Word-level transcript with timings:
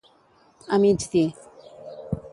A 0.75 0.79
mig 0.81 0.99
dir. 1.11 1.31